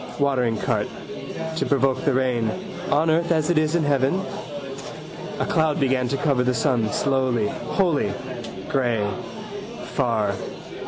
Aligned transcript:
Watering 0.17 0.57
cart. 0.57 0.89
To 1.57 1.65
provoke 1.67 2.03
the 2.05 2.13
rain. 2.13 2.49
On 2.91 3.11
earth 3.11 3.31
as 3.31 3.51
it 3.51 3.59
is 3.59 3.75
in 3.75 3.83
heaven. 3.83 4.19
A 5.39 5.45
cloud 5.45 5.79
began 5.79 6.07
to 6.07 6.17
cover 6.17 6.41
the 6.43 6.55
sun 6.55 6.91
slowly, 6.91 7.47
wholly. 7.49 8.11
Grey. 8.69 9.07
Far. 9.93 10.33